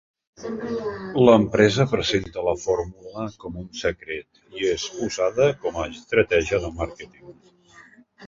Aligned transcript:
L'empresa 1.27 1.85
presenta 1.91 2.45
la 2.47 2.55
fórmula 2.61 3.25
com 3.43 3.59
un 3.63 3.69
secret 3.81 4.41
i 4.61 4.65
és 4.71 4.87
usada 5.09 5.49
com 5.67 5.77
a 5.83 5.87
estratègia 5.93 6.63
de 6.67 6.73
màrqueting. 6.81 7.31